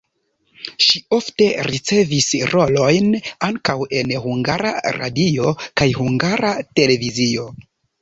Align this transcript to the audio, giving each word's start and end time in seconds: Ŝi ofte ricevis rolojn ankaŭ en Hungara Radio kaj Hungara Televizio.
Ŝi 0.85 1.01
ofte 1.17 1.49
ricevis 1.67 2.31
rolojn 2.55 3.13
ankaŭ 3.51 3.77
en 4.01 4.17
Hungara 4.27 4.75
Radio 4.99 5.57
kaj 5.63 5.93
Hungara 6.03 6.59
Televizio. 6.83 7.51